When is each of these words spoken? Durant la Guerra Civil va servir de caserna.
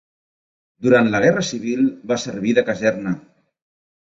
Durant 0.85 1.09
la 1.15 1.21
Guerra 1.25 1.43
Civil 1.49 1.85
va 2.13 2.19
servir 2.25 2.57
de 2.61 2.65
caserna. 2.71 3.17